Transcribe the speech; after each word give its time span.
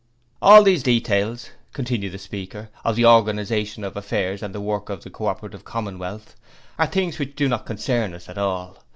'All 0.41 0.63
these 0.63 0.81
details,' 0.81 1.51
continued 1.73 2.13
the 2.13 2.17
speaker, 2.17 2.69
'of 2.83 2.95
the 2.95 3.05
organization 3.05 3.83
of 3.83 3.95
affairs 3.95 4.41
and 4.41 4.51
the 4.51 4.59
work 4.59 4.89
of 4.89 5.03
the 5.03 5.11
Co 5.11 5.27
operative 5.27 5.63
Commonwealth, 5.63 6.35
are 6.79 6.87
things 6.87 7.19
which 7.19 7.35
do 7.35 7.47
not 7.47 7.67
concern 7.67 8.15
us 8.15 8.27
at 8.27 8.39
all. 8.39 8.79